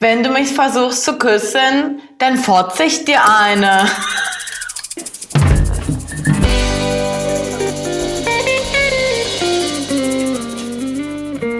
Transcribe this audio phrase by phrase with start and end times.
[0.00, 3.84] Wenn du mich versuchst zu küssen, dann fotze ich dir eine.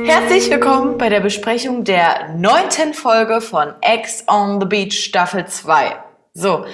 [0.05, 5.97] Herzlich willkommen bei der Besprechung der neunten Folge von Ex on the Beach Staffel 2.
[6.33, 6.65] So,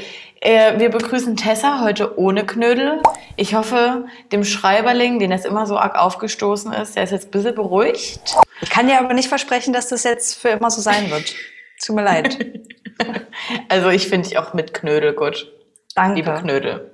[0.43, 3.01] äh, wir begrüßen Tessa heute ohne Knödel.
[3.37, 7.31] Ich hoffe, dem Schreiberling, den es immer so arg aufgestoßen ist, der ist jetzt ein
[7.31, 8.21] bisschen beruhigt.
[8.61, 11.35] Ich kann dir aber nicht versprechen, dass das jetzt für immer so sein wird.
[11.85, 12.39] Tut mir leid.
[13.69, 15.51] Also ich finde dich auch mit Knödel gut.
[15.97, 16.15] Danke.
[16.15, 16.93] Liebe Knödel.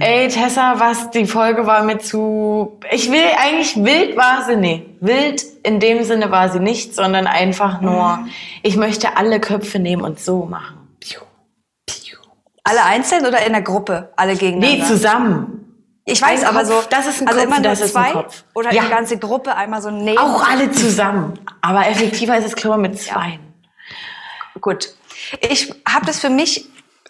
[0.00, 4.86] Ey, Tessa, was, die Folge war mir zu, ich will, eigentlich wild war sie nie.
[5.00, 8.26] Wild in dem Sinne war sie nicht, sondern einfach nur,
[8.62, 10.76] ich möchte alle Köpfe nehmen und so machen.
[11.00, 11.20] Piu,
[11.86, 12.18] piu.
[12.64, 14.10] Alle einzeln oder in der Gruppe?
[14.16, 14.78] Alle gegeneinander?
[14.78, 15.62] Nee, zusammen.
[16.04, 16.88] Ich weiß, Ein aber Kopf, so.
[16.90, 18.82] das ist ein also Kopf, immer nur das ein zwei oder Ja.
[18.84, 20.18] die ganze Gruppe einmal so neben.
[20.18, 21.34] Auch alle zusammen.
[21.62, 23.38] Aber effektiver ist es, glaube ich, mit zwei.
[24.60, 24.94] Gut.
[25.40, 26.66] Ich habe das für mich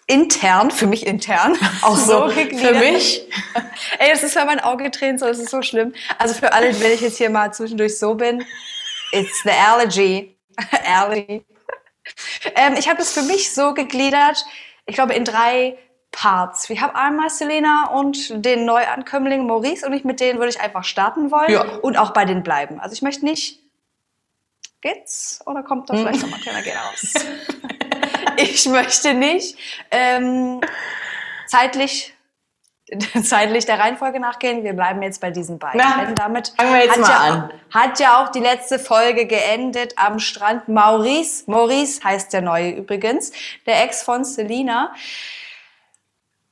[0.07, 2.75] intern, für mich intern, Auch so, gegliedert.
[2.77, 3.27] für mich.
[3.99, 5.93] Ey, das ist für mein Auge tränt, so, das ist so schlimm.
[6.17, 8.43] Also für alle, wenn ich jetzt hier mal zwischendurch so bin,
[9.11, 10.35] it's the allergy.
[10.85, 11.45] allergy.
[12.55, 14.45] Ähm, ich habe das für mich so gegliedert,
[14.85, 15.77] ich glaube in drei
[16.11, 16.69] Parts.
[16.69, 20.85] Wir haben einmal Selena und den Neuankömmling Maurice und ich mit denen würde ich einfach
[20.85, 21.63] starten wollen Ja.
[21.81, 22.79] und auch bei denen bleiben.
[22.79, 23.59] Also ich möchte nicht,
[24.81, 25.99] geht's oder kommt da Hm.
[26.01, 27.13] vielleicht noch mal ein kleiner Geht aus?
[28.37, 29.57] ich möchte nicht
[29.91, 30.61] ähm,
[31.47, 32.13] zeitlich
[33.23, 34.63] zeitlich der Reihenfolge nachgehen.
[34.63, 35.81] Wir bleiben jetzt bei diesen beiden.
[35.83, 37.51] Na, Denn damit fangen wir jetzt hat mal ja, an.
[37.69, 40.69] Hat ja auch die letzte Folge geendet am Strand.
[40.69, 43.31] Maurice, Maurice heißt der neue übrigens,
[43.65, 44.93] der Ex von Selina.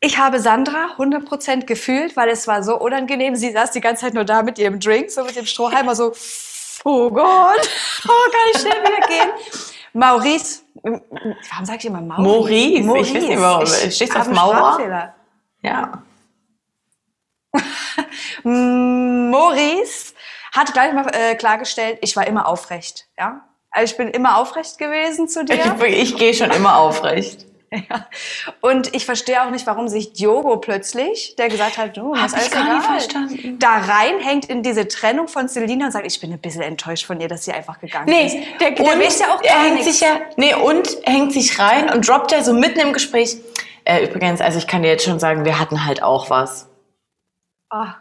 [0.02, 3.36] Ich habe Sandra 100% gefühlt, weil es war so unangenehm.
[3.36, 6.12] Sie saß die ganze Zeit nur da mit ihrem Drink, so mit dem Strohhalm, so,
[6.84, 7.70] oh Gott,
[8.08, 9.30] oh, kann ich schnell wieder gehen.
[9.94, 12.84] Maurice, warum sage ich immer Maurice?
[12.84, 13.66] Maurice, ich weiß nicht warum.
[13.66, 15.14] Stehst du hab auf Mauer?
[15.62, 16.04] Ja.
[18.44, 20.14] Maurice
[20.54, 23.08] hat gleich mal äh, klargestellt, ich war immer aufrecht.
[23.18, 23.46] Ja?
[23.72, 25.76] Also ich bin immer aufrecht gewesen zu dir.
[25.86, 27.46] Ich, ich gehe schon immer aufrecht.
[27.90, 28.08] Ja.
[28.62, 32.34] Und ich verstehe auch nicht, warum sich Diogo plötzlich, der gesagt hat, du, ist ich
[32.34, 33.60] alles gar verstanden.
[33.60, 37.20] da reinhängt in diese Trennung von Selina und sagt, ich bin ein bisschen enttäuscht von
[37.20, 38.34] ihr, dass sie einfach gegangen ist.
[38.34, 40.00] Nee, der, der und weiß ja auch gar hängt nichts.
[40.00, 43.38] sich ja, nee, und hängt sich rein und droppt ja so mitten im Gespräch.
[43.84, 46.68] Äh, übrigens, also ich kann dir jetzt schon sagen, wir hatten halt auch was.
[47.70, 47.96] Ah,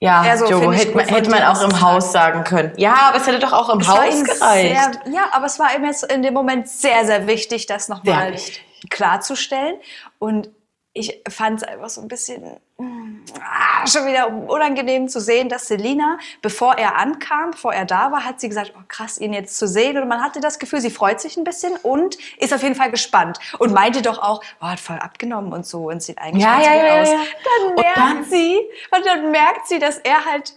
[0.00, 2.72] Ja, Ja, so Jogo, finde ich hätte man, hätte man auch im Haus sagen können.
[2.76, 5.00] Ja, aber es hätte doch auch im es Haus gereicht.
[5.04, 8.34] Sehr, ja, aber es war ihm jetzt in dem Moment sehr, sehr wichtig, das nochmal.
[8.90, 9.76] Klarzustellen.
[10.18, 10.50] Und
[10.94, 12.42] ich fand es einfach so ein bisschen
[13.40, 18.24] ah, schon wieder unangenehm zu sehen, dass Selina, bevor er ankam, bevor er da war,
[18.24, 19.98] hat sie gesagt, oh krass, ihn jetzt zu sehen.
[19.98, 22.90] Und man hatte das Gefühl, sie freut sich ein bisschen und ist auf jeden Fall
[22.90, 23.38] gespannt.
[23.58, 26.66] Und meinte doch auch, oh, hat voll abgenommen und so und sieht eigentlich Ja, ganz
[26.66, 27.08] ja, gut ja, aus.
[27.08, 27.18] ja.
[27.44, 28.58] Dann Und merkt dann- sie,
[28.90, 30.54] und dann merkt sie, dass er halt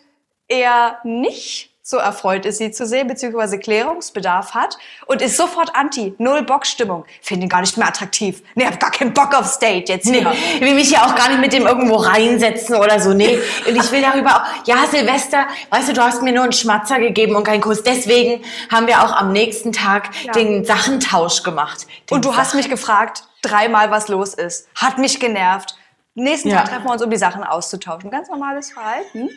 [0.48, 4.78] eher nicht so erfreut ist, sie zu sehen, beziehungsweise Klärungsbedarf hat
[5.08, 7.06] und ist sofort anti, null Bockstimmung.
[7.22, 8.44] Finde ihn gar nicht mehr attraktiv.
[8.56, 10.32] Nee, hab gar keinen Bock aufs Date jetzt Nee, hier.
[10.56, 13.14] ich will mich ja auch gar nicht mit dem irgendwo reinsetzen oder so.
[13.14, 13.40] Nee.
[13.68, 17.00] Und ich will darüber auch, ja, Silvester, weißt du, du hast mir nur einen Schmatzer
[17.00, 17.82] gegeben und keinen Kuss.
[17.82, 20.34] Deswegen haben wir auch am nächsten Tag Ja.
[20.34, 21.88] den Sachentausch gemacht.
[22.10, 24.68] Den Und du hast Sachen- mich gefragt, dreimal, was los ist.
[24.76, 25.76] Hat mich genervt.
[26.14, 26.58] Nächsten Ja.
[26.58, 28.12] Tag treffen wir uns, um die Sachen auszutauschen.
[28.12, 29.30] Ganz normales Verhalten.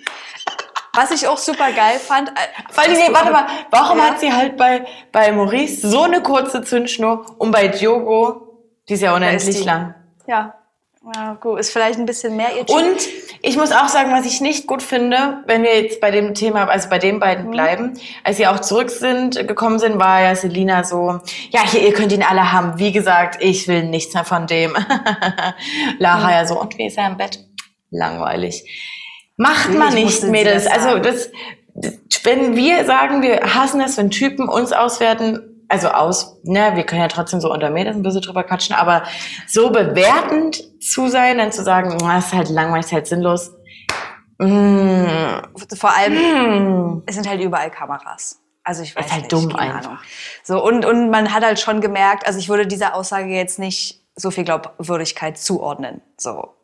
[0.94, 2.28] Was ich auch super geil fand.
[2.31, 2.32] äh,
[2.71, 4.05] Vor allem, nee, warte mal, warum Ja.
[4.05, 9.03] hat sie halt bei, bei Maurice so eine kurze Zündschnur und bei Diogo, die ist
[9.03, 9.62] ja unendlich die.
[9.65, 9.94] lang.
[10.27, 10.54] Ja.
[11.15, 12.77] ja, gut, ist vielleicht ein bisschen mehr ihr Typ.
[12.77, 12.97] Und
[13.43, 16.66] ich muss auch sagen, was ich nicht gut finde, wenn wir jetzt bei dem Thema,
[16.69, 17.21] also bei den Mhm.
[17.21, 21.19] beiden bleiben, als sie auch zurück sind, gekommen sind, war ja Selina so,
[21.50, 22.78] ja, hier, ihr könnt ihn alle haben.
[22.78, 24.75] Wie gesagt, ich will nichts mehr von dem.
[25.99, 26.31] Lara Mhm.
[26.33, 27.38] ja so, und wie ist er im Bett?
[27.91, 28.65] Langweilig.
[29.37, 30.65] Macht man nicht, Mädels.
[30.65, 31.31] das Also das,
[32.22, 37.00] wenn wir sagen, wir hassen es, wenn Typen uns auswerten, also aus, ne, wir können
[37.00, 39.03] ja trotzdem so unter Mädels ein bisschen drüber quatschen, aber
[39.48, 43.53] so bewertend zu sein, dann zu sagen, "Ah, ist halt langweilig, ist halt sinnlos.
[44.39, 45.04] Mm,
[45.77, 47.03] Vor allem, mm.
[47.07, 48.41] es sind halt überall Kameras.
[48.63, 49.84] Also ich weiß Ist halt nicht, dumm einfach.
[49.84, 49.98] Ahnung.
[50.42, 54.01] So und und man hat halt schon gemerkt, also ich würde dieser Aussage jetzt nicht
[54.16, 56.01] so viel Glaubwürdigkeit zuordnen.
[56.16, 56.54] So.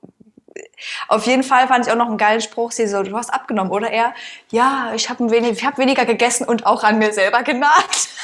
[1.08, 2.72] Auf jeden Fall fand ich auch noch einen geilen Spruch.
[2.72, 4.14] Sie so, du hast abgenommen, oder er?
[4.50, 8.08] Ja, ich habe wenig, ich hab weniger gegessen und auch an mir selber genagt.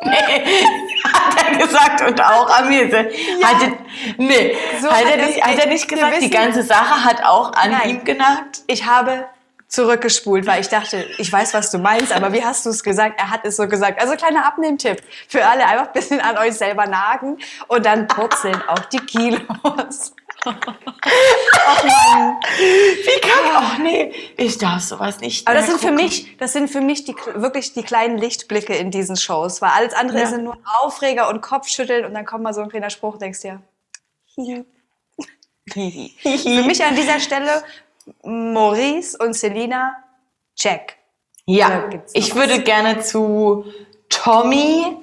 [0.02, 2.86] hat er gesagt und auch am mir.
[2.88, 3.72] Hat er,
[4.16, 7.52] nee, So hat, er nicht, hat er nicht gesagt, die wissen- ganze Sache hat auch
[7.54, 7.90] an Nein.
[7.90, 8.60] ihm genagt?
[8.68, 9.26] Ich habe
[9.66, 13.20] zurückgespult, weil ich dachte, ich weiß, was du meinst, aber wie hast du es gesagt?
[13.20, 14.00] Er hat es so gesagt.
[14.00, 18.62] Also kleiner Abnehmtipp für alle, einfach ein bisschen an euch selber nagen und dann purzeln
[18.68, 20.14] auch die Kilos.
[20.44, 22.36] Ach Mann.
[22.58, 26.04] Wie kann, ach nee, ich darf sowas nicht Aber das sind für gucken.
[26.04, 29.94] mich, das sind für mich die, wirklich die kleinen Lichtblicke in diesen Shows, weil alles
[29.94, 30.26] andere Ja.
[30.26, 33.60] sind nur Aufreger und Kopfschütteln und dann kommt mal so ein kleiner Spruch, denkst dir,
[34.26, 34.64] hihi.
[35.70, 37.62] Für mich an dieser Stelle
[38.22, 39.96] Maurice und Selina,
[40.56, 40.96] check.
[41.44, 42.36] Ja, ich was?
[42.36, 43.64] würde gerne zu
[44.08, 44.96] Tommy,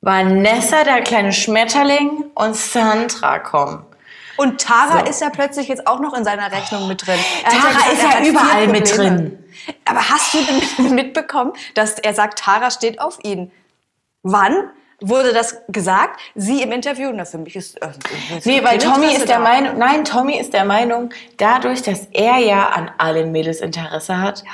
[0.00, 3.84] Vanessa, der kleine Schmetterling und Sandra kommen.
[4.38, 5.10] Und Tara So.
[5.10, 7.18] ist ja plötzlich jetzt auch noch in seiner Rechnung mit drin.
[7.44, 9.44] Er Tara gesagt, ist ja überall mit drin.
[9.84, 13.50] Aber hast du denn mitbekommen, dass er sagt, Tara steht auf ihn?
[14.22, 16.20] Wann wurde das gesagt?
[16.34, 17.10] Sie im Interview?
[17.14, 17.80] Na, für mich ist.
[17.82, 17.88] Äh,
[18.44, 19.38] Nee, weil Tommy Interesse ist der.
[19.38, 24.44] Meinung, nein, Tommy ist der Meinung, dadurch, dass er ja an allen Mädels Interesse hat,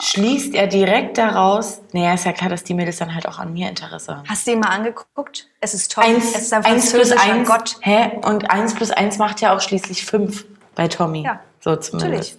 [0.00, 3.52] schließt er direkt daraus, naja, ist ja klar, dass die Mädels dann halt auch an
[3.52, 4.28] mir Interesse haben.
[4.28, 5.48] Hast du ihn mal angeguckt?
[5.60, 6.08] Es ist Tommy.
[6.08, 7.76] Eins, es ist ein eins plus eins, Gott.
[7.82, 8.12] hä?
[8.22, 11.22] Und eins plus eins macht ja auch schließlich fünf bei Tommy.
[11.24, 12.38] Ja, so zumindest.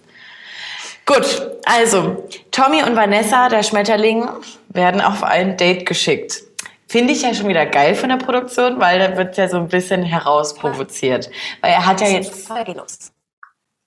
[1.06, 4.26] Gut, also Tommy und Vanessa, der Schmetterling,
[4.70, 6.42] werden auf ein Date geschickt.
[6.88, 9.68] Finde ich ja schon wieder geil von der Produktion, weil da wird ja so ein
[9.68, 11.30] bisschen herausprovoziert.
[11.60, 12.50] Weil er hat ja jetzt,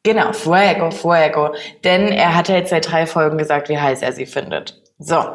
[0.03, 1.53] genau, Fuego, Fuego.
[1.83, 4.81] Denn er hat ja jetzt seit drei Folgen gesagt, wie heiß er sie findet.
[4.99, 5.33] So.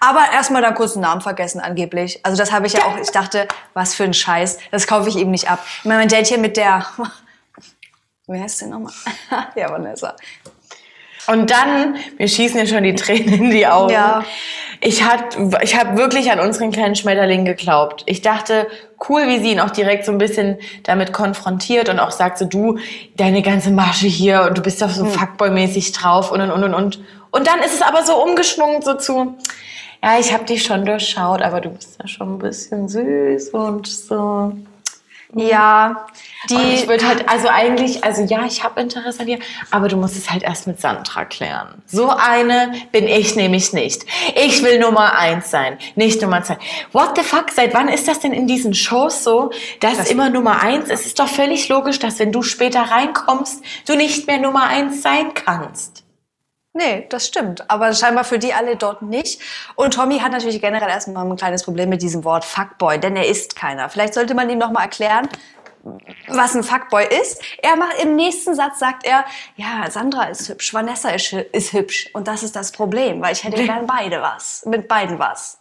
[0.00, 2.20] Aber erstmal dann kurz einen Namen vergessen, angeblich.
[2.24, 5.16] Also das habe ich ja auch, ich dachte, was für ein Scheiß, das kaufe ich
[5.16, 5.64] ihm nicht ab.
[5.78, 6.84] Ich meine, mein Date mit der,
[8.26, 8.92] wie heißt sie nochmal?
[9.56, 10.14] ja, Vanessa.
[11.26, 13.92] Und dann, mir schießen ja schon die Tränen in die Augen.
[13.92, 14.24] Ja.
[14.80, 18.02] Ich, hat, ich habe wirklich an unseren kleinen Schmetterling geglaubt.
[18.06, 18.66] Ich dachte,
[19.08, 22.44] cool, wie sie ihn auch direkt so ein bisschen damit konfrontiert und auch sagt so,
[22.44, 22.78] du,
[23.16, 26.74] deine ganze Masche hier und du bist doch so Fuckboy-mäßig drauf und und und und
[26.74, 27.00] und.
[27.30, 29.36] Und dann ist es aber so umgeschwungen so zu,
[30.02, 33.86] ja, ich habe dich schon durchschaut, aber du bist ja schon ein bisschen süß und
[33.86, 34.52] so.
[35.36, 36.06] Ja,
[36.48, 39.38] die, Und ich würde halt, also eigentlich, also ja, ich habe Interesse an dir,
[39.70, 41.82] aber du musst es halt erst mit Sandra klären.
[41.86, 44.04] So eine bin ich nämlich nicht.
[44.36, 46.58] Ich will Nummer eins sein, nicht Nummer zwei.
[46.92, 47.50] What the fuck?
[47.50, 49.50] Seit wann ist das denn in diesen Shows so,
[49.80, 50.88] dass Das- immer Nummer eins?
[50.90, 55.02] Es ist doch völlig logisch, dass wenn du später reinkommst, du nicht mehr Nummer eins
[55.02, 56.04] sein kannst.
[56.76, 57.70] Nee, das stimmt.
[57.70, 59.40] Aber scheinbar für die alle dort nicht.
[59.76, 63.26] Und Tommy hat natürlich generell erstmal ein kleines Problem mit diesem Wort Fuckboy, denn er
[63.26, 63.88] ist keiner.
[63.88, 65.28] Vielleicht sollte man ihm noch mal erklären,
[66.26, 67.40] was ein Fuckboy ist.
[67.62, 69.24] Er macht im nächsten Satz sagt er,
[69.54, 73.44] ja, Sandra ist hübsch, Vanessa ist, ist hübsch und das ist das Problem, weil ich
[73.44, 75.60] hätte gern beide was, mit beiden was.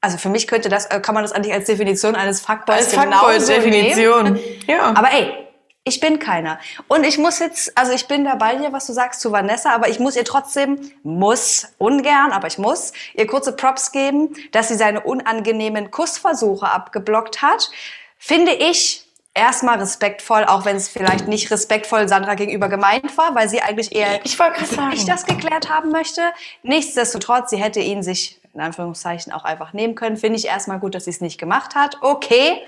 [0.00, 2.92] Also für mich könnte das, äh, kann man das eigentlich als Definition eines Fuckboys Als
[2.92, 3.40] genauso nehmen.
[3.40, 4.38] Fuckboy-Definition.
[4.66, 4.94] Ja.
[4.94, 5.49] Aber ey,
[5.84, 6.58] ich bin keiner.
[6.88, 9.88] Und ich muss jetzt, also ich bin dabei hier, was du sagst zu Vanessa, aber
[9.88, 14.76] ich muss ihr trotzdem, muss, ungern, aber ich muss, ihr kurze Props geben, dass sie
[14.76, 17.70] seine unangenehmen Kussversuche abgeblockt hat.
[18.18, 23.48] Finde ich erstmal respektvoll, auch wenn es vielleicht nicht respektvoll Sandra gegenüber gemeint war, weil
[23.48, 24.38] sie eigentlich eher Ich
[24.92, 26.20] ich das geklärt haben möchte.
[26.62, 30.16] Nichtsdestotrotz, sie hätte ihn sich in Anführungszeichen auch einfach nehmen können.
[30.16, 31.98] Finde ich erstmal gut, dass sie es nicht gemacht hat.
[32.00, 32.60] Okay.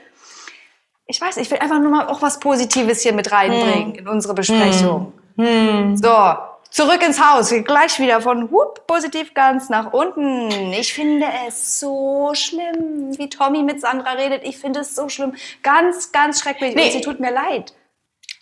[1.13, 4.33] Ich weiß, ich will einfach nur mal auch was Positives hier mit reinbringen in unsere
[4.33, 5.13] Besprechung.
[5.37, 6.35] So,
[6.71, 7.51] zurück ins Haus.
[7.51, 10.73] Gleich wieder von whoop, positiv ganz nach unten.
[10.73, 14.41] Ich finde es so schlimm, wie Tommy mit Sandra redet.
[14.45, 15.35] Ich finde es so schlimm.
[15.63, 16.75] Ganz, ganz schrecklich.
[16.75, 16.87] Nee.
[16.87, 17.75] Und sie tut mir leid.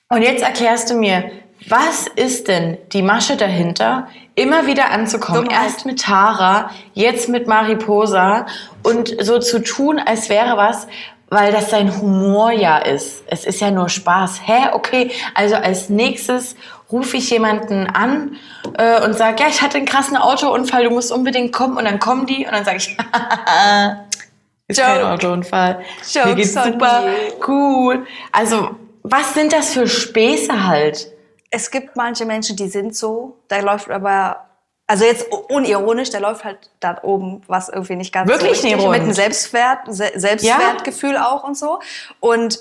[0.08, 1.28] Und jetzt erklärst du mir,
[1.68, 5.46] was ist denn die Masche dahinter, immer wieder anzukommen?
[5.46, 5.64] Dummheit.
[5.64, 8.46] Erst mit Tara, jetzt mit Mariposa
[8.84, 10.86] und so zu tun, als wäre was,
[11.30, 13.22] weil das sein Humor ja ist.
[13.26, 14.40] Es ist ja nur Spaß.
[14.44, 14.68] Hä?
[14.72, 16.56] Okay, also als nächstes
[16.92, 18.36] rufe ich jemanden an
[18.76, 21.78] äh, und sage, ja, ich hatte einen krassen Autounfall, du musst unbedingt kommen.
[21.78, 22.88] Und dann kommen die und dann sage ich,
[24.68, 25.08] ist kein Joke.
[25.08, 25.78] Autounfall.
[26.14, 27.04] Mir Jokes geht's super
[27.48, 28.06] cool.
[28.32, 31.10] Also, was sind das für Späße halt?
[31.50, 34.49] es gibt manche Menschen, die sind so, da läuft aber,
[34.90, 38.88] also jetzt unironisch, da läuft halt da oben was irgendwie nicht ganz Wirklich so richtig,
[38.88, 41.78] mit einem Selbstwert, Se Selbstwertgefühl auch und so.
[42.18, 42.58] Und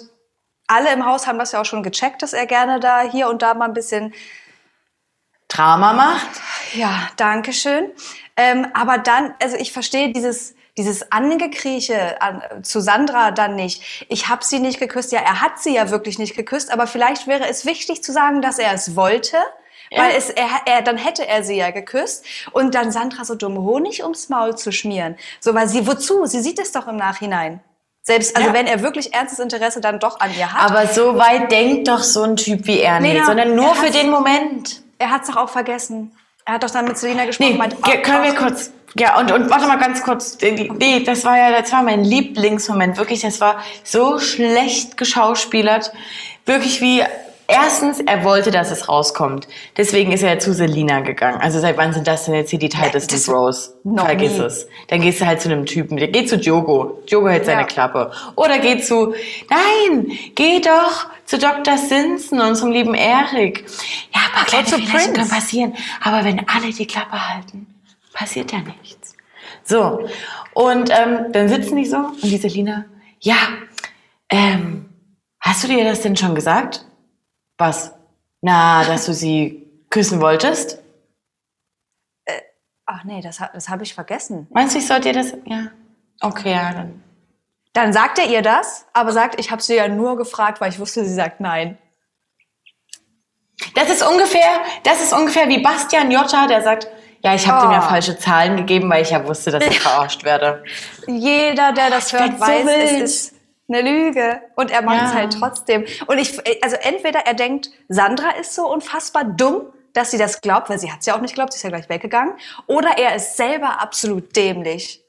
[0.67, 3.41] alle im Haus haben das ja auch schon gecheckt, dass er gerne da hier und
[3.41, 4.13] da mal ein bisschen
[5.48, 6.27] Drama macht?
[6.74, 7.89] ja, danke schön.
[8.38, 14.05] Ähm, aber dann, also ich verstehe dieses, dieses Angekrieche an, zu Sandra dann nicht.
[14.07, 15.12] Ich habe sie nicht geküsst.
[15.12, 18.43] Ja, er hat sie ja wirklich nicht geküsst, aber vielleicht wäre es wichtig zu sagen,
[18.43, 19.38] dass er es wollte.
[19.91, 20.03] Ja.
[20.03, 23.58] Weil es, er, er, dann hätte er sie ja geküsst und dann Sandra so dumm
[23.58, 25.15] Honig ums Maul zu schmieren.
[25.39, 26.25] So, weil sie, wozu?
[26.25, 27.60] Sie sieht es doch im Nachhinein.
[28.03, 28.53] Selbst, also Ja.
[28.53, 30.69] wenn er wirklich ernstes Interesse dann doch an ihr hat.
[30.72, 33.74] Aber so weit denkt doch so ein Typ wie er Nee, nicht, na, sondern nur
[33.75, 34.81] für hat's- den Moment.
[35.00, 36.12] Er hat es doch auch vergessen.
[36.46, 37.51] Er hat doch dann mit Selina gesprochen.
[37.51, 38.72] Nee, meint, oh, können wir kurz.
[38.96, 40.38] Ja, und, und warte mal ganz kurz.
[40.41, 42.98] Nee, das war ja, das war mein Lieblingsmoment.
[42.98, 45.91] Wirklich, das war so schlecht geschauspielert.
[46.46, 47.03] Wirklich wie,
[47.49, 49.47] erstens, er wollte, dass es rauskommt.
[49.75, 51.41] Deswegen ist er zu Selina gegangen.
[51.41, 53.73] Also seit wann sind das denn jetzt hier die tightesten das- Bros?
[53.95, 54.45] Vergiss nie.
[54.45, 54.67] es.
[54.87, 55.97] Dann gehst du halt zu einem Typen.
[55.97, 57.01] Geht zu Diogo.
[57.09, 57.67] Diogo hält seine Ja.
[57.67, 58.11] Klappe.
[58.35, 59.13] Oder geh zu,
[59.49, 61.77] nein, geh doch zu Dr.
[61.77, 63.65] Simpson und zum lieben Erik.
[64.15, 65.13] Ja, aber kleine zu Fehlerchen Prince.
[65.13, 65.73] können passieren.
[66.03, 67.67] Aber wenn alle die Klappe halten,
[68.13, 69.15] passiert ja nichts.
[69.63, 70.07] So,
[70.53, 72.85] und ähm, dann sitzen die so und die Selina,
[73.19, 73.35] ja,
[74.29, 74.85] ähm,
[75.39, 76.85] hast du dir das denn schon gesagt?
[77.59, 77.93] Was?
[78.41, 80.79] Na, dass du sie küssen wolltest?
[82.91, 84.47] Ach nee, das, das habe ich vergessen.
[84.49, 85.33] Meinst du, ich sollte dir das?
[85.45, 85.67] Ja.
[86.21, 87.03] Okay, ja, dann.
[87.73, 90.79] Dann sagt er ihr das, aber sagt, ich habe sie ja nur gefragt, weil ich
[90.79, 91.77] wusste, sie sagt nein.
[93.75, 96.87] Das ist ungefähr, das ist ungefähr wie Bastian Jotta, der sagt,
[97.21, 97.89] ja, ich habe dem ja Oh.
[97.89, 100.63] falsche Zahlen gegeben, weil ich ja wusste, dass ich verarscht werde.
[101.07, 103.35] Jeder, der das hört, werd so weiß, es ist
[103.69, 104.41] eine Lüge.
[104.55, 105.17] Und er macht es Ja.
[105.19, 105.85] halt trotzdem.
[106.07, 110.69] Und ich, also entweder er denkt, Sandra ist so unfassbar dumm, dass sie das glaubt,
[110.69, 112.33] weil sie hat es ja auch nicht geglaubt, sie ist ja gleich weggegangen.
[112.67, 115.03] Oder er ist selber absolut dämlich.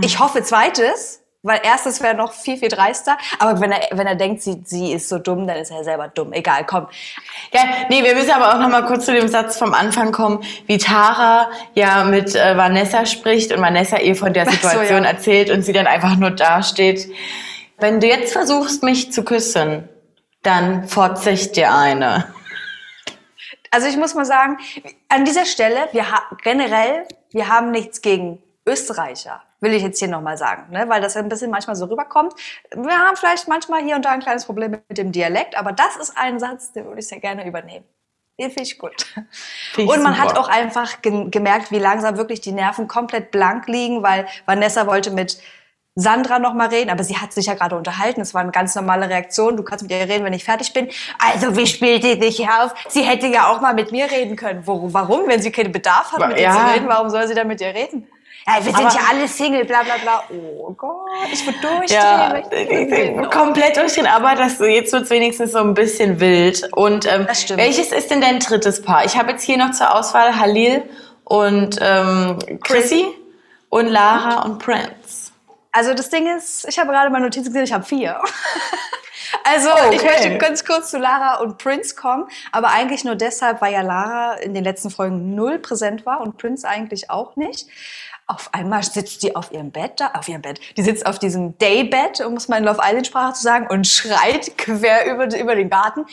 [0.00, 3.18] Ich hoffe zweites, weil erstes wäre noch viel, viel dreister.
[3.38, 6.08] Aber wenn er, wenn er denkt, sie, sie ist so dumm, dann ist er selber
[6.08, 6.32] dumm.
[6.32, 6.86] Egal, komm.
[7.52, 10.42] Ja, nee, wir müssen aber auch noch mal kurz zu dem Satz vom Anfang kommen,
[10.66, 15.04] wie Tara ja mit äh, Vanessa spricht und Vanessa ihr von der Ach so, Situation
[15.04, 15.10] ja.
[15.10, 17.08] erzählt und sie dann einfach nur dasteht.
[17.78, 19.88] Wenn du jetzt versuchst, mich zu küssen,
[20.42, 20.88] dann
[21.30, 22.32] ich dir eine.
[23.70, 24.58] Also ich muss mal sagen,
[25.08, 30.08] an dieser Stelle, wir ha generell, wir haben nichts gegen Österreicher, will ich jetzt hier
[30.08, 30.88] nochmal sagen, ne?
[30.88, 32.32] weil das ein bisschen manchmal so rüberkommt.
[32.74, 35.96] Wir haben vielleicht manchmal hier und da ein kleines Problem mit dem Dialekt, aber das
[35.96, 37.84] ist ein Satz, den würde ich sehr gerne übernehmen.
[38.38, 39.02] Den finde ich gut.
[39.72, 40.28] Find ich und man super.
[40.28, 44.86] hat auch einfach ge gemerkt, wie langsam wirklich die Nerven komplett blank liegen, weil Vanessa
[44.86, 45.38] wollte mit
[45.94, 48.22] Sandra noch mal reden, aber sie hat sich ja gerade unterhalten.
[48.22, 49.58] Es war eine ganz normale Reaktion.
[49.58, 50.88] Du kannst mit ihr reden, wenn ich fertig bin.
[51.18, 52.72] Also, wie spielt die dich auf?
[52.88, 54.66] Sie hätte ja auch mal mit mir reden können.
[54.66, 55.28] Wo, warum?
[55.28, 56.52] Wenn sie keinen Bedarf hat, mit Ja.
[56.52, 58.08] zu reden, warum soll sie dann mit dir reden?
[58.46, 60.24] Ja, wir sind Aber- ja alle Single, bla bla bla.
[60.30, 61.88] Oh Gott, ich würde durchdrehen.
[61.90, 66.68] Ja, Ich- komplett durchdrehen, aber das, jetzt wird es wenigstens so ein bisschen wild.
[66.72, 67.60] Und ähm, Das stimmt.
[67.60, 69.04] welches ist denn dein drittes Paar?
[69.04, 70.82] Ich habe jetzt hier noch zur Auswahl Halil
[71.24, 73.06] und ähm, Chrissy
[73.68, 75.30] und Lara und Prince.
[75.70, 78.20] Also das Ding ist, ich habe gerade meine Notizen gesehen, ich habe vier.
[79.44, 80.06] Also Oh, ich okay.
[80.10, 84.34] möchte ganz kurz zu Lara und Prince kommen, aber eigentlich nur deshalb, weil ja Lara
[84.34, 87.66] in den letzten Folgen null präsent war und Prince eigentlich auch nicht.
[88.34, 90.58] Auf einmal sitzt die auf ihrem Bett da, auf ihrem Bett.
[90.76, 93.86] Die sitzt auf diesem Daybed, um es mal in Love Island Sprache zu sagen, und
[93.86, 96.06] schreit quer über, über den Garten.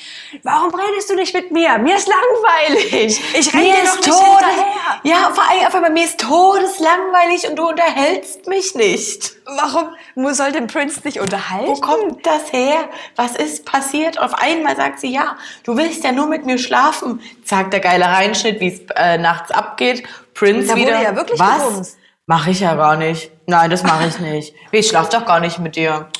[0.44, 1.78] Warum redest du nicht mit mir?
[1.78, 3.22] Mir ist langweilig.
[3.38, 5.00] Ich renne Mir ist nicht todes, hinterher.
[5.04, 9.34] ja, vor allem, auf einmal, mir ist todeslangweilig und du unterhältst mich nicht.
[9.46, 11.68] Warum soll denn Prince dich unterhalten?
[11.68, 12.90] Wo kommt das her?
[13.16, 14.20] Was ist passiert?
[14.20, 17.22] Auf einmal sagt sie, ja, du willst ja nur mit mir schlafen.
[17.44, 20.04] Zack, der geile Reinschnitt, wie es äh, nachts abgeht.
[20.34, 21.02] Prince Da wurde wieder.
[21.02, 21.64] ja wirklich Was?
[21.68, 21.98] gebumst.
[22.30, 23.32] Mach ich ja gar nicht.
[23.48, 24.54] Nein, das mache ich nicht.
[24.72, 26.12] Ich schlaf doch gar nicht mit dir.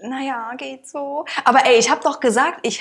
[0.00, 1.24] naja, geht so.
[1.44, 2.80] Aber ey, ich habe doch gesagt, ich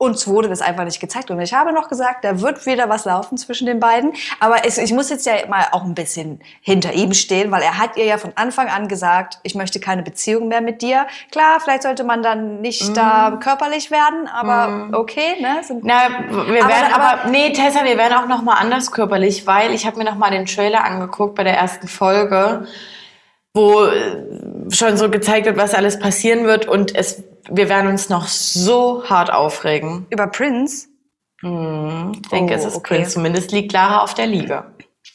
[0.00, 1.30] uns wurde das einfach nicht gezeigt.
[1.30, 4.14] Und ich habe noch gesagt, da wird wieder was laufen zwischen den beiden.
[4.40, 7.76] Aber es, ich muss jetzt ja mal auch ein bisschen hinter ihm stehen, weil er
[7.76, 11.06] hat ihr ja von Anfang an gesagt, ich möchte keine Beziehung mehr mit dir.
[11.30, 15.62] Klar, vielleicht sollte man dann nicht da körperlich werden, aber okay, ne?
[15.62, 18.90] Sind, Na, wir Aber- werden aber, aber- nee, Tessa, wir werden auch noch mal anders
[18.92, 22.66] körperlich, weil ich habe mir noch mal den Trailer angeguckt bei der ersten Folge,
[23.54, 28.08] wo äh, schon so gezeigt wird, was alles passieren wird und es, wir werden uns
[28.08, 30.06] noch so hart aufregen.
[30.10, 30.88] über Prince.
[31.42, 32.96] Ich denke, Oh, es ist okay.
[32.96, 33.12] Prince.
[33.12, 34.64] Zumindest liegt Lara auf der Liege.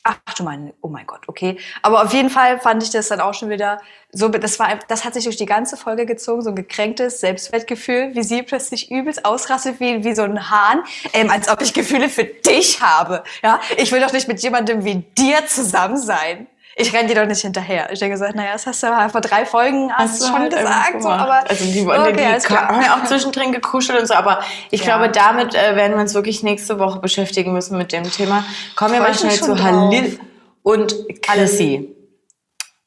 [0.04, 1.58] Ach du meine, oh mein Gott, okay.
[1.82, 3.80] Aber auf jeden Fall fand ich das dann auch schon wieder
[4.12, 8.12] so, das war, das hat sich durch die ganze Folge gezogen, so ein gekränktes Selbstwertgefühl,
[8.14, 12.10] wie sie plötzlich übelst ausrastet wie, wie so ein Hahn, ähm, als ob ich Gefühle
[12.10, 13.24] für dich habe.
[13.44, 16.48] Ja, ich will doch nicht mit jemandem wie dir zusammen sein.
[16.78, 17.90] Ich renn dir doch nicht hinterher.
[17.92, 20.52] Ich denke so, naja, das hast du ja vor drei Folgen hast du schon halt
[20.54, 24.14] gesagt, so, aber also die, okay, die, die haben ja auch zwischendrin gekuschelt und so,
[24.14, 24.42] aber
[24.72, 24.98] ich Ja.
[24.98, 28.44] glaube, damit äh, werden wir uns wirklich nächste Woche beschäftigen müssen mit dem Thema.
[28.76, 30.20] Kommen wir mal schnell zu Halil
[30.64, 31.96] und Chrissy.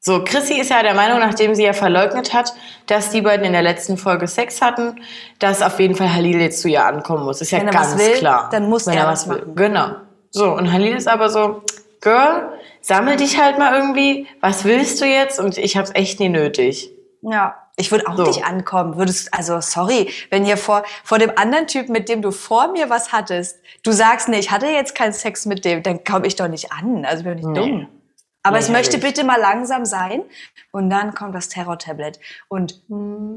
[0.01, 2.53] So, Chrissy ist ja der Meinung, nachdem sie ja verleugnet hat,
[2.87, 5.01] dass die beiden in der letzten Folge Sex hatten,
[5.39, 7.41] dass auf jeden Fall Halil jetzt zu ihr ankommen muss.
[7.41, 8.49] Ist ja ganz will, klar.
[8.53, 9.39] dann muss Wenn er was will.
[9.39, 9.55] machen.
[9.57, 9.89] Genau.
[10.31, 11.63] So, und Halil ist aber so,
[12.01, 14.27] Girl, sammel dich halt mal irgendwie.
[14.41, 15.39] Was willst du jetzt?
[15.41, 16.91] Und ich hab's echt nie nötig.
[17.23, 18.25] Ja, Ich würde auch So.
[18.25, 18.97] nicht ankommen.
[18.97, 22.91] Würdest, also sorry, wenn hier vor, vor dem anderen Typ, mit dem du vor mir
[22.91, 26.35] was hattest, du sagst, nee, ich hatte jetzt keinen Sex mit dem, dann komme ich
[26.37, 27.05] doch nicht an.
[27.05, 27.55] Also ich bin nicht Nee.
[27.59, 27.89] dumm.
[28.45, 30.23] Aber es möchte bitte mal langsam sein.
[30.73, 32.19] Und dann kommt das Terror-Tablet.
[32.49, 32.81] Und.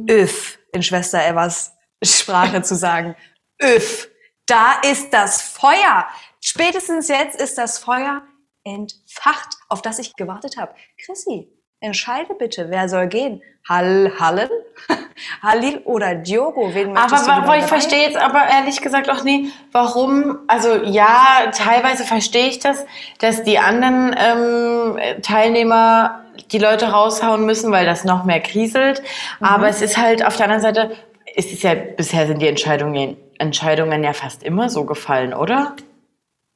[0.10, 3.16] Öff, in Schwester Evas Sprache zu sagen.
[3.62, 4.08] Öff,
[4.48, 6.08] da ist das Feuer.
[6.40, 8.22] Spätestens jetzt ist das Feuer
[8.64, 10.74] entfacht, auf das ich gewartet habe.
[11.04, 11.50] Chrissy,
[11.80, 13.42] entscheide bitte, wer soll gehen?
[13.68, 14.50] Hall, Hallen,
[15.44, 16.74] Halil oder Diogo?
[16.74, 21.52] Wen Aber du wo ich verstehe jetzt aber ehrlich gesagt auch nie, warum, also ja,
[21.54, 22.86] teilweise verstehe ich das,
[23.20, 29.02] dass die anderen ähm, Teilnehmer die Leute raushauen müssen, weil das noch mehr kriselt.
[29.40, 29.46] Mhm.
[29.46, 30.96] Aber es ist halt auf der anderen Seite,
[31.36, 35.76] es ist ja, bisher sind die Entscheidungen, Entscheidungen ja fast immer so gefallen, oder?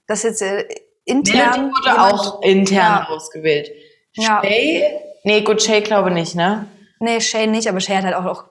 [0.08, 0.66] Das jetzt äh,
[1.06, 1.52] intern.
[1.52, 3.08] Melody wurde auch intern Ja.
[3.10, 3.72] ausgewählt.
[4.14, 4.42] Ja.
[4.44, 4.84] Shay?
[5.24, 6.68] Nee, gut, Shay glaube nicht, ne?
[7.00, 8.44] Nee, Shay nicht, aber Shay hat halt auch, auch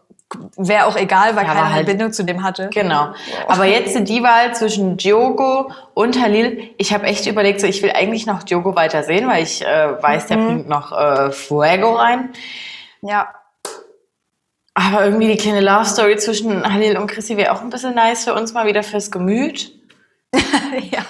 [0.57, 2.69] wäre auch egal, weil Ja, aber keiner eine halt- Bindung zu dem hatte.
[2.73, 3.09] Genau.
[3.49, 6.71] Aber jetzt die Wahl zwischen Diogo und Halil.
[6.79, 10.03] Ich habe echt überlegt, so ich will eigentlich noch Diogo weiter sehen, weil ich äh,
[10.03, 12.31] weiß, der bringt noch äh, Fuego rein.
[13.03, 13.29] Ja,
[14.77, 18.25] Aber irgendwie die kleine Love Story zwischen Halil und Chrissy wäre auch ein bisschen nice
[18.25, 19.71] für uns mal wieder fürs Gemüt.
[20.91, 21.05] ja,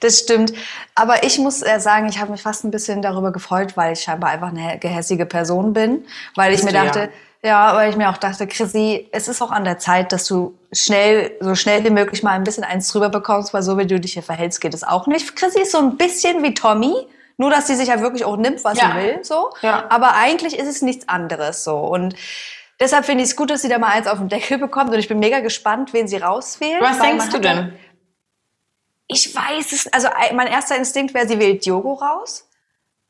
[0.00, 0.52] das stimmt.
[0.94, 4.00] Aber ich muss äh, sagen, ich habe mich fast ein bisschen darüber gefreut, weil ich
[4.00, 6.04] scheinbar einfach eine gehässige Person bin.
[6.34, 7.10] Weil ich mir dachte,
[7.42, 7.74] ja.
[7.74, 11.32] weil ich mir auch dachte, Chrissy, es ist auch an der Zeit, dass du schnell,
[11.40, 14.14] so schnell wie möglich mal ein bisschen eins drüber bekommst, weil so wie du dich
[14.14, 15.36] hier verhältst, geht es auch nicht.
[15.36, 16.94] Chrissy ist so ein bisschen wie Tommy.
[17.38, 18.92] Nur, dass sie sich ja wirklich auch nimmt, was Ja.
[18.92, 19.50] sie will, so.
[19.62, 19.86] Ja.
[19.88, 21.76] Aber eigentlich ist es nichts anderes, so.
[21.78, 22.14] Und
[22.78, 24.90] deshalb finde ich es gut, dass sie da mal eins auf den Deckel bekommt.
[24.90, 26.82] Und ich bin mega gespannt, wen sie rauswählt.
[26.82, 27.72] Was denkst du denn?
[29.12, 32.48] Ich weiß es, also ein- mein erster Instinkt wäre, sie wählt Diogo raus.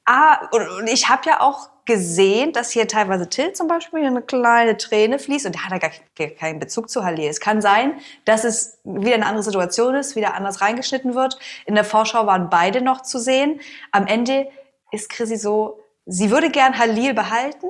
[0.04, 4.76] Ah, und, ich habe ja auch gesehen, dass hier teilweise Till zum Beispiel eine kleine
[4.76, 7.28] Träne fließt und der hat ja gar ke- keinen Bezug zu Halil.
[7.28, 11.38] Es kann sein, dass es wieder eine andere Situation ist, wieder anders reingeschnitten wird.
[11.66, 13.60] In der Vorschau waren beide noch zu sehen.
[13.92, 14.48] Am Ende
[14.92, 17.66] ist Chrissy so, sie würde gern Halil behalten,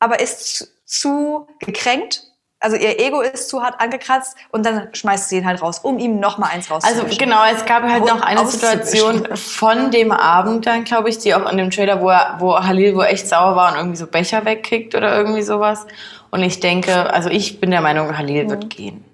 [0.00, 2.24] aber ist zu gekränkt.
[2.60, 5.98] Also ihr Ego ist zu hart angekratzt und dann schmeißt sie ihn halt raus, um
[6.00, 7.18] ihm noch mal eins Also rauszuwischen.
[7.18, 8.44] genau, es gab halt noch eine.
[8.48, 12.58] Situation von dem Abend dann, glaube ich, die auch in dem Trailer, wo, er, wo
[12.58, 15.86] Halil wo echt sauer war und irgendwie so Becher wegkickt oder irgendwie sowas.
[16.32, 18.50] Und ich denke, also ich bin der Meinung, Halil Mhm.
[18.50, 19.04] wird gehen.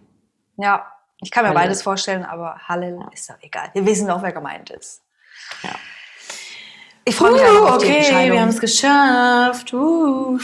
[0.57, 0.87] Ja,
[1.21, 1.63] ich kann mir Halil.
[1.65, 3.69] beides vorstellen, aber Halil ist doch egal.
[3.75, 5.03] Wir wissen auch, wer gemeint ist.
[5.63, 5.71] Ja.
[7.05, 8.33] Ich freue mich einfach auf die okay, Entscheidung.
[8.33, 9.75] wir haben es geschafft.
[9.75, 10.39] Uh.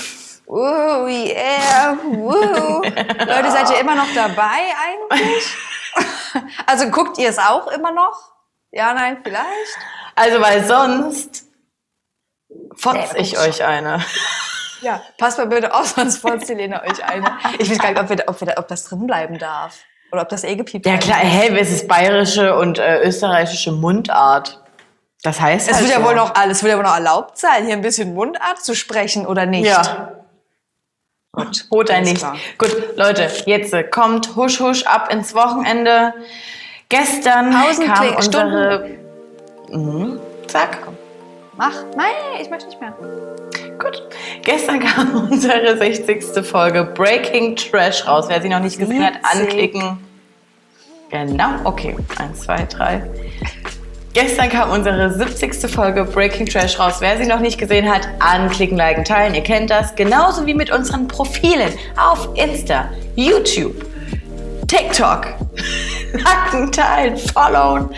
[0.50, 2.82] Uh, yeah, uh.
[2.82, 5.56] Leute, seid ihr immer noch dabei eigentlich?
[6.66, 8.32] also guckt ihr es auch immer noch?
[8.72, 9.78] Ja, nein, vielleicht?
[10.16, 11.44] Also, weil sonst
[12.74, 14.04] fotz ich euch eine.
[14.80, 17.38] Ja, passt mal bitte auf, sonst fordert Helena euch eine.
[17.58, 19.76] Ich weiß gar nicht, ob, wir, ob, wir, ob das drin bleiben darf.
[20.10, 21.32] Oder ob das eh gepiept Ja werden klar, muss.
[21.32, 24.60] hey, es ist bayerische und äh, österreichische Mundart.
[25.22, 26.08] Das heißt Es halt wird ja so.
[26.08, 29.26] wohl noch alles, wird ja wohl noch erlaubt sein, hier ein bisschen Mundart zu sprechen,
[29.26, 29.66] oder nicht?
[29.66, 30.19] Ja.
[31.32, 31.66] Gut.
[31.70, 32.18] Holt ein nicht.
[32.18, 32.36] klar.
[32.58, 36.12] Gut, Leute, jetzt äh, kommt husch husch ab ins Wochenende.
[36.88, 38.90] Gestern Pausen, kam Klick, unsere...
[39.70, 40.18] Mhm.
[40.48, 40.78] Zack.
[41.56, 41.84] Mach.
[41.96, 42.94] Nein, ich möchte nicht mehr.
[43.78, 44.02] Gut.
[44.42, 46.44] Gestern kam unsere 60.
[46.44, 48.24] Folge Breaking Trash raus.
[48.28, 49.40] Wer sie noch nicht gesehen hat, 70.
[49.40, 49.98] anklicken.
[51.10, 51.96] Genau, okay.
[52.18, 53.08] Eins, zwei, drei.
[54.12, 55.70] Gestern kam unsere 70.
[55.70, 56.96] Folge Breaking Trash raus.
[56.98, 59.36] Wer sie noch nicht gesehen hat, anklicken, liken, teilen.
[59.36, 59.94] Ihr kennt das.
[59.94, 63.86] Genauso wie mit unseren Profilen auf Insta, YouTube,
[64.66, 65.26] TikTok.
[66.12, 67.90] Liken, teilen, followen.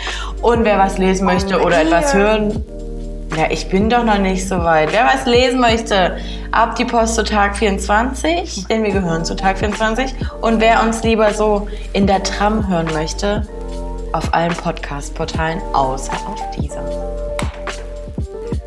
[0.42, 2.62] Und wer was lesen möchte oder etwas hören,
[3.34, 4.92] ja, ich bin doch noch nicht so weit.
[4.92, 6.18] Wer was lesen möchte,
[6.50, 10.14] ab die Post zu Tag 24, denn wir gehören zu Tag 24.
[10.42, 13.46] Und wer uns lieber so in der Tram hören möchte,
[14.12, 16.82] auf allen Podcast-Portalen, außer auf dieser.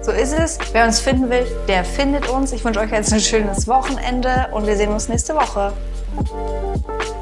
[0.01, 0.59] So ist es.
[0.71, 2.51] Wer uns finden will, der findet uns.
[2.51, 5.73] Ich wünsche euch jetzt ein schönes Wochenende und wir sehen uns nächste Woche.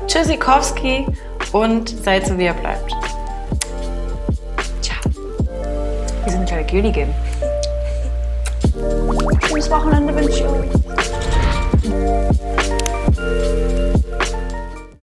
[0.08, 1.08] Tschüssikowski
[1.54, 2.92] und seid so, wie ihr bleibt.
[4.82, 5.00] Ciao.
[6.26, 7.14] Wir sind kleine Königin.
[9.48, 12.40] Schönes Wochenende wünsche ich euch.